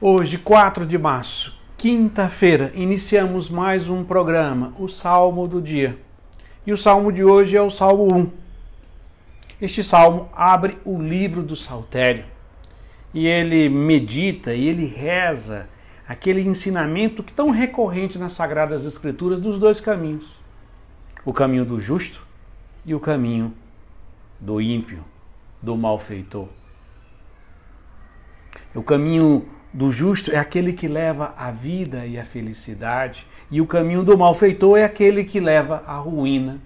Hoje, 0.00 0.38
4 0.38 0.84
de 0.84 0.98
março, 0.98 1.56
quinta-feira, 1.78 2.72
iniciamos 2.74 3.48
mais 3.48 3.88
um 3.88 4.02
programa, 4.02 4.74
o 4.76 4.88
Salmo 4.88 5.46
do 5.46 5.62
Dia. 5.62 5.96
E 6.66 6.72
o 6.72 6.76
salmo 6.76 7.12
de 7.12 7.22
hoje 7.22 7.56
é 7.56 7.62
o 7.62 7.70
Salmo 7.70 8.12
1. 8.12 8.30
Este 9.60 9.84
salmo 9.84 10.28
abre 10.34 10.76
o 10.84 11.00
livro 11.00 11.44
do 11.44 11.54
Saltério 11.54 12.24
e 13.14 13.28
ele 13.28 13.68
medita 13.68 14.52
e 14.52 14.66
ele 14.66 14.84
reza 14.84 15.68
aquele 16.08 16.40
ensinamento 16.40 17.22
que 17.22 17.32
tão 17.32 17.50
recorrente 17.50 18.18
nas 18.18 18.32
Sagradas 18.32 18.84
Escrituras 18.84 19.40
dos 19.40 19.60
dois 19.60 19.80
caminhos: 19.80 20.26
o 21.24 21.32
caminho 21.32 21.64
do 21.64 21.80
justo 21.80 22.26
e 22.84 22.96
o 22.96 23.00
caminho 23.00 23.54
do 24.40 24.60
ímpio, 24.60 25.04
do 25.62 25.76
malfeitor. 25.76 26.48
O 28.74 28.82
caminho 28.82 29.48
do 29.74 29.90
justo 29.90 30.30
é 30.30 30.38
aquele 30.38 30.72
que 30.72 30.86
leva 30.86 31.34
a 31.36 31.50
vida 31.50 32.06
e 32.06 32.16
a 32.16 32.24
felicidade, 32.24 33.26
e 33.50 33.60
o 33.60 33.66
caminho 33.66 34.04
do 34.04 34.16
malfeitor 34.16 34.78
é 34.78 34.84
aquele 34.84 35.24
que 35.24 35.40
leva 35.40 35.82
a 35.84 35.96
ruína 35.96 36.60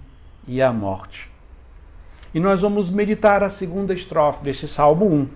e 0.47 0.61
a 0.61 0.71
morte. 0.71 1.27
E 2.31 2.39
nós 2.39 2.61
vamos 2.61 2.87
meditar 2.87 3.43
a 3.43 3.49
segunda 3.49 3.95
estrofe 3.95 4.43
deste 4.43 4.67
Salmo 4.67 5.11
1, 5.11 5.27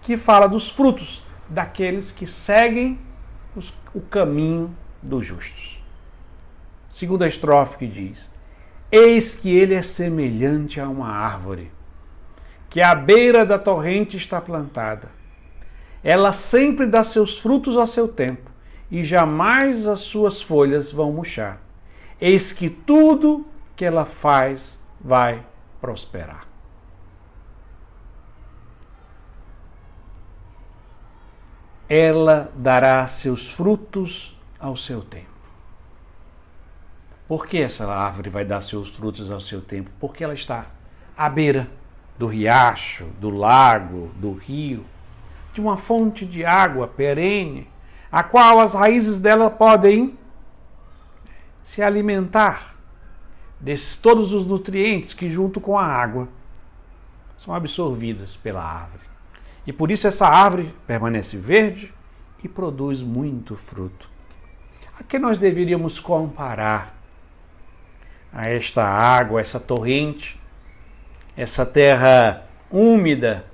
que 0.00 0.16
fala 0.16 0.48
dos 0.48 0.70
frutos 0.70 1.22
daqueles 1.50 2.10
que 2.10 2.26
seguem 2.26 2.98
os, 3.54 3.74
o 3.94 4.00
caminho 4.00 4.74
dos 5.02 5.26
justos. 5.26 5.84
Segunda 6.88 7.26
estrofe 7.26 7.76
que 7.76 7.86
diz: 7.86 8.32
Eis 8.90 9.34
que 9.34 9.54
ele 9.54 9.74
é 9.74 9.82
semelhante 9.82 10.80
a 10.80 10.88
uma 10.88 11.10
árvore, 11.10 11.70
que 12.70 12.80
à 12.80 12.94
beira 12.94 13.44
da 13.44 13.58
torrente 13.58 14.16
está 14.16 14.40
plantada 14.40 15.21
ela 16.02 16.32
sempre 16.32 16.86
dá 16.86 17.04
seus 17.04 17.38
frutos 17.38 17.76
a 17.76 17.86
seu 17.86 18.08
tempo, 18.08 18.50
e 18.90 19.02
jamais 19.02 19.86
as 19.86 20.00
suas 20.00 20.42
folhas 20.42 20.92
vão 20.92 21.12
murchar. 21.12 21.60
Eis 22.20 22.52
que 22.52 22.68
tudo 22.68 23.46
que 23.76 23.84
ela 23.84 24.04
faz 24.04 24.78
vai 25.00 25.44
prosperar. 25.80 26.46
Ela 31.88 32.52
dará 32.56 33.06
seus 33.06 33.50
frutos 33.50 34.38
ao 34.58 34.76
seu 34.76 35.02
tempo. 35.02 35.26
Por 37.28 37.46
que 37.46 37.58
essa 37.58 37.86
árvore 37.86 38.28
vai 38.28 38.44
dar 38.44 38.60
seus 38.60 38.88
frutos 38.88 39.30
ao 39.30 39.40
seu 39.40 39.60
tempo? 39.60 39.90
Porque 40.00 40.24
ela 40.24 40.34
está 40.34 40.66
à 41.16 41.28
beira 41.28 41.68
do 42.18 42.26
riacho, 42.26 43.06
do 43.18 43.30
lago, 43.30 44.10
do 44.16 44.32
rio 44.32 44.84
de 45.52 45.60
uma 45.60 45.76
fonte 45.76 46.24
de 46.24 46.44
água 46.44 46.88
perene, 46.88 47.68
a 48.10 48.22
qual 48.22 48.60
as 48.60 48.74
raízes 48.74 49.18
dela 49.18 49.50
podem 49.50 50.18
se 51.62 51.82
alimentar 51.82 52.76
desses 53.60 53.96
todos 53.96 54.32
os 54.32 54.44
nutrientes 54.44 55.14
que 55.14 55.28
junto 55.28 55.60
com 55.60 55.78
a 55.78 55.86
água 55.86 56.28
são 57.38 57.54
absorvidas 57.54 58.36
pela 58.36 58.62
árvore. 58.62 59.04
E 59.66 59.72
por 59.72 59.90
isso 59.90 60.06
essa 60.08 60.26
árvore 60.26 60.74
permanece 60.86 61.36
verde 61.36 61.94
e 62.42 62.48
produz 62.48 63.00
muito 63.00 63.56
fruto. 63.56 64.10
A 64.98 65.04
que 65.04 65.18
nós 65.18 65.38
deveríamos 65.38 66.00
comparar 66.00 66.94
a 68.32 68.48
esta 68.48 68.84
água, 68.84 69.40
essa 69.40 69.60
torrente, 69.60 70.40
essa 71.36 71.64
terra 71.64 72.46
úmida, 72.70 73.44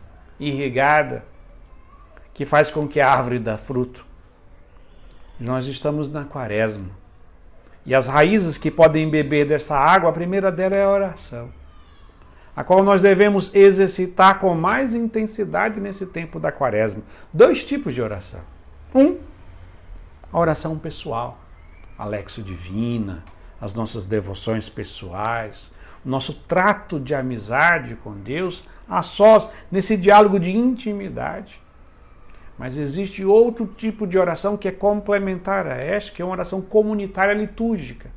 irrigada, 0.41 1.25
que 2.39 2.44
faz 2.44 2.70
com 2.70 2.86
que 2.86 3.00
a 3.00 3.11
árvore 3.11 3.41
dê 3.41 3.56
fruto. 3.56 4.06
Nós 5.41 5.67
estamos 5.67 6.08
na 6.08 6.25
quaresma. 6.25 6.89
E 7.84 7.92
as 7.92 8.06
raízes 8.06 8.56
que 8.56 8.70
podem 8.70 9.11
beber 9.11 9.45
dessa 9.45 9.77
água, 9.77 10.11
a 10.11 10.12
primeira 10.12 10.53
dela 10.53 10.77
é 10.77 10.84
a 10.84 10.89
oração, 10.89 11.51
a 12.55 12.63
qual 12.63 12.85
nós 12.85 13.01
devemos 13.01 13.52
exercitar 13.52 14.39
com 14.39 14.55
mais 14.55 14.95
intensidade 14.95 15.80
nesse 15.80 16.07
tempo 16.07 16.39
da 16.39 16.52
quaresma. 16.52 17.02
Dois 17.33 17.64
tipos 17.64 17.92
de 17.92 18.01
oração. 18.01 18.42
Um, 18.95 19.18
a 20.33 20.39
oração 20.39 20.79
pessoal, 20.79 21.40
a 21.98 22.05
Lexo 22.05 22.40
Divina, 22.40 23.24
as 23.61 23.74
nossas 23.74 24.05
devoções 24.05 24.68
pessoais, 24.68 25.74
o 26.07 26.08
nosso 26.08 26.33
trato 26.33 27.01
de 27.01 27.17
amizade 27.17 27.96
com 27.96 28.13
Deus, 28.13 28.63
a 28.89 29.02
sós, 29.02 29.51
nesse 29.73 29.96
diálogo 29.96 30.39
de 30.39 30.57
intimidade. 30.57 31.67
Mas 32.58 32.77
existe 32.77 33.24
outro 33.24 33.67
tipo 33.67 34.07
de 34.07 34.19
oração 34.19 34.57
que 34.57 34.67
é 34.67 34.73
complementar 34.73 35.67
a 35.67 35.77
esta, 35.77 36.13
que 36.13 36.20
é 36.20 36.24
uma 36.24 36.33
oração 36.33 36.61
comunitária 36.61 37.33
litúrgica. 37.33 38.11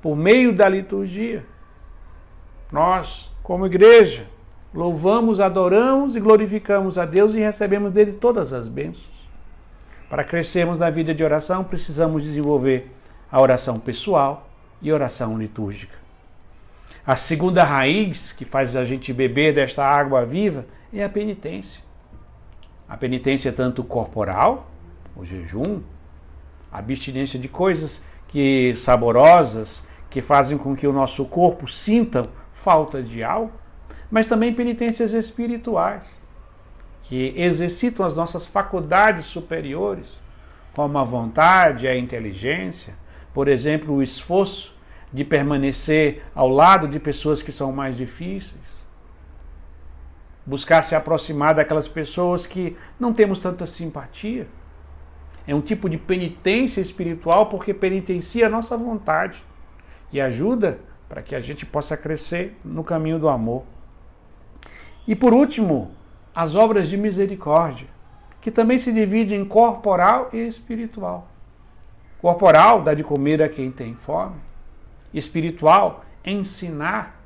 Por 0.00 0.16
meio 0.16 0.54
da 0.54 0.66
liturgia, 0.68 1.44
nós, 2.72 3.30
como 3.42 3.66
igreja, 3.66 4.26
louvamos, 4.72 5.38
adoramos 5.38 6.16
e 6.16 6.20
glorificamos 6.20 6.98
a 6.98 7.04
Deus 7.04 7.34
e 7.34 7.40
recebemos 7.40 7.92
dele 7.92 8.12
todas 8.12 8.54
as 8.54 8.68
bênçãos. 8.68 9.28
Para 10.08 10.24
crescermos 10.24 10.78
na 10.78 10.88
vida 10.88 11.12
de 11.12 11.22
oração, 11.22 11.62
precisamos 11.62 12.22
desenvolver 12.22 12.90
a 13.30 13.40
oração 13.40 13.78
pessoal 13.78 14.48
e 14.80 14.92
oração 14.92 15.36
litúrgica. 15.36 15.96
A 17.06 17.16
segunda 17.16 17.62
raiz 17.64 18.32
que 18.32 18.44
faz 18.44 18.74
a 18.74 18.84
gente 18.84 19.12
beber 19.12 19.54
desta 19.54 19.84
água 19.84 20.24
viva 20.24 20.64
é 20.92 21.04
a 21.04 21.08
penitência. 21.08 21.85
A 22.88 22.96
penitência 22.96 23.48
é 23.48 23.52
tanto 23.52 23.82
corporal, 23.82 24.70
o 25.16 25.24
jejum, 25.24 25.82
a 26.70 26.78
abstinência 26.78 27.38
de 27.38 27.48
coisas 27.48 28.02
que 28.28 28.74
saborosas, 28.76 29.84
que 30.08 30.20
fazem 30.20 30.56
com 30.56 30.76
que 30.76 30.86
o 30.86 30.92
nosso 30.92 31.24
corpo 31.24 31.66
sinta 31.66 32.22
falta 32.52 33.02
de 33.02 33.22
algo, 33.24 33.52
mas 34.10 34.26
também 34.26 34.54
penitências 34.54 35.12
espirituais, 35.12 36.20
que 37.02 37.34
exercitam 37.36 38.04
as 38.04 38.14
nossas 38.14 38.46
faculdades 38.46 39.26
superiores, 39.26 40.06
como 40.74 40.98
a 40.98 41.04
vontade, 41.04 41.88
a 41.88 41.96
inteligência, 41.96 42.94
por 43.32 43.48
exemplo, 43.48 43.94
o 43.94 44.02
esforço 44.02 44.74
de 45.12 45.24
permanecer 45.24 46.22
ao 46.34 46.48
lado 46.48 46.86
de 46.86 47.00
pessoas 47.00 47.42
que 47.42 47.52
são 47.52 47.72
mais 47.72 47.96
difíceis, 47.96 48.85
buscar 50.46 50.82
se 50.82 50.94
aproximar 50.94 51.54
daquelas 51.54 51.88
pessoas 51.88 52.46
que 52.46 52.76
não 53.00 53.12
temos 53.12 53.40
tanta 53.40 53.66
simpatia. 53.66 54.46
É 55.46 55.54
um 55.54 55.60
tipo 55.60 55.88
de 55.88 55.98
penitência 55.98 56.80
espiritual 56.80 57.46
porque 57.46 57.74
penitencia 57.74 58.46
a 58.46 58.50
nossa 58.50 58.76
vontade 58.76 59.42
e 60.12 60.20
ajuda 60.20 60.78
para 61.08 61.22
que 61.22 61.34
a 61.34 61.40
gente 61.40 61.66
possa 61.66 61.96
crescer 61.96 62.56
no 62.64 62.84
caminho 62.84 63.18
do 63.18 63.28
amor. 63.28 63.64
E 65.06 65.14
por 65.14 65.32
último, 65.32 65.90
as 66.34 66.54
obras 66.54 66.88
de 66.88 66.96
misericórdia, 66.96 67.88
que 68.40 68.50
também 68.50 68.78
se 68.78 68.92
dividem 68.92 69.40
em 69.40 69.44
corporal 69.44 70.30
e 70.32 70.38
espiritual. 70.38 71.28
Corporal 72.20 72.82
dá 72.82 72.94
de 72.94 73.04
comer 73.04 73.42
a 73.42 73.48
quem 73.48 73.70
tem 73.70 73.94
fome. 73.94 74.36
Espiritual, 75.14 76.04
ensinar 76.24 77.22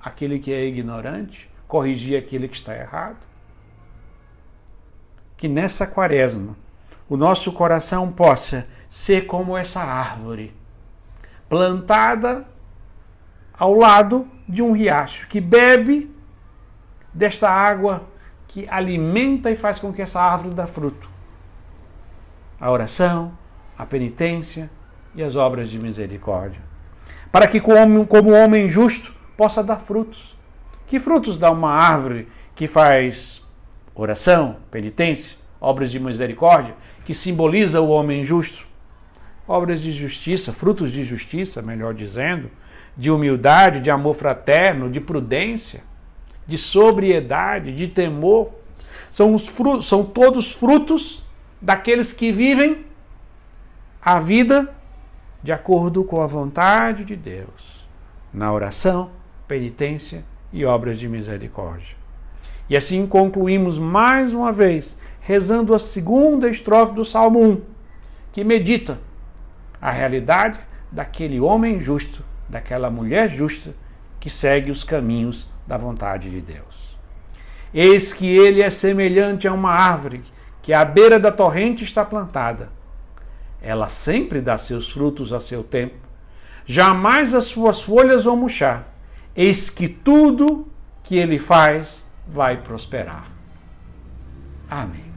aquele 0.00 0.38
que 0.38 0.52
é 0.52 0.64
ignorante 0.64 1.50
corrigir 1.74 2.16
aquilo 2.16 2.48
que 2.48 2.54
está 2.54 2.72
errado. 2.72 3.16
Que 5.36 5.48
nessa 5.48 5.84
quaresma 5.84 6.56
o 7.08 7.16
nosso 7.16 7.50
coração 7.50 8.12
possa 8.12 8.68
ser 8.88 9.26
como 9.26 9.58
essa 9.58 9.80
árvore 9.80 10.54
plantada 11.48 12.46
ao 13.58 13.74
lado 13.74 14.28
de 14.48 14.62
um 14.62 14.70
riacho 14.70 15.26
que 15.26 15.40
bebe 15.40 16.14
desta 17.12 17.50
água 17.50 18.04
que 18.46 18.68
alimenta 18.70 19.50
e 19.50 19.56
faz 19.56 19.80
com 19.80 19.92
que 19.92 20.00
essa 20.00 20.20
árvore 20.20 20.54
dê 20.54 20.66
fruto. 20.68 21.10
A 22.60 22.70
oração, 22.70 23.36
a 23.76 23.84
penitência 23.84 24.70
e 25.12 25.24
as 25.24 25.34
obras 25.34 25.68
de 25.70 25.80
misericórdia. 25.80 26.62
Para 27.32 27.48
que, 27.48 27.60
como 27.60 28.30
homem 28.30 28.68
justo, 28.68 29.12
possa 29.36 29.60
dar 29.60 29.80
frutos 29.80 30.34
que 30.86 31.00
frutos 31.00 31.36
dá 31.36 31.50
uma 31.50 31.70
árvore 31.70 32.28
que 32.54 32.66
faz 32.66 33.42
oração, 33.94 34.56
penitência, 34.70 35.36
obras 35.60 35.90
de 35.90 35.98
misericórdia, 35.98 36.74
que 37.04 37.14
simboliza 37.14 37.80
o 37.80 37.88
homem 37.88 38.24
justo? 38.24 38.66
Obras 39.46 39.80
de 39.80 39.92
justiça, 39.92 40.52
frutos 40.52 40.90
de 40.90 41.04
justiça, 41.04 41.60
melhor 41.62 41.94
dizendo, 41.94 42.50
de 42.96 43.10
humildade, 43.10 43.80
de 43.80 43.90
amor 43.90 44.14
fraterno, 44.14 44.90
de 44.90 45.00
prudência, 45.00 45.82
de 46.46 46.56
sobriedade, 46.56 47.72
de 47.72 47.88
temor. 47.88 48.52
São, 49.10 49.34
os 49.34 49.48
frutos, 49.48 49.86
são 49.86 50.04
todos 50.04 50.52
frutos 50.52 51.22
daqueles 51.60 52.12
que 52.12 52.32
vivem 52.32 52.84
a 54.00 54.20
vida 54.20 54.74
de 55.42 55.52
acordo 55.52 56.04
com 56.04 56.22
a 56.22 56.26
vontade 56.26 57.04
de 57.04 57.16
Deus, 57.16 57.86
na 58.32 58.52
oração, 58.52 59.10
penitência 59.46 60.24
e 60.54 60.64
obras 60.64 61.00
de 61.00 61.08
misericórdia. 61.08 61.96
E 62.70 62.76
assim 62.76 63.06
concluímos 63.08 63.76
mais 63.76 64.32
uma 64.32 64.52
vez, 64.52 64.96
rezando 65.20 65.74
a 65.74 65.78
segunda 65.80 66.48
estrofe 66.48 66.94
do 66.94 67.04
Salmo 67.04 67.42
1, 67.42 67.60
que 68.32 68.44
medita 68.44 69.00
a 69.82 69.90
realidade 69.90 70.60
daquele 70.92 71.40
homem 71.40 71.80
justo, 71.80 72.24
daquela 72.48 72.88
mulher 72.88 73.28
justa 73.28 73.74
que 74.20 74.30
segue 74.30 74.70
os 74.70 74.84
caminhos 74.84 75.48
da 75.66 75.76
vontade 75.76 76.30
de 76.30 76.40
Deus. 76.40 76.96
Eis 77.74 78.12
que 78.12 78.26
ele 78.26 78.62
é 78.62 78.70
semelhante 78.70 79.48
a 79.48 79.52
uma 79.52 79.72
árvore 79.72 80.22
que 80.62 80.72
à 80.72 80.84
beira 80.84 81.18
da 81.18 81.32
torrente 81.32 81.82
está 81.82 82.04
plantada. 82.04 82.70
Ela 83.60 83.88
sempre 83.88 84.40
dá 84.40 84.56
seus 84.56 84.90
frutos 84.90 85.32
a 85.32 85.40
seu 85.40 85.64
tempo. 85.64 85.96
Jamais 86.64 87.34
as 87.34 87.46
suas 87.46 87.82
folhas 87.82 88.24
vão 88.24 88.36
murchar. 88.36 88.93
Eis 89.36 89.70
que 89.70 89.88
tudo 89.88 90.68
que 91.02 91.16
ele 91.16 91.38
faz 91.38 92.04
vai 92.26 92.56
prosperar. 92.62 93.30
Amém. 94.70 95.13